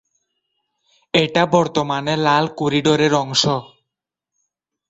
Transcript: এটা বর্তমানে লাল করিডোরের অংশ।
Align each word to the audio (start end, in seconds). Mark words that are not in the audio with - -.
এটা 1.13 1.43
বর্তমানে 1.53 2.13
লাল 2.17 2.45
করিডোরের 2.59 3.13
অংশ। 3.15 3.43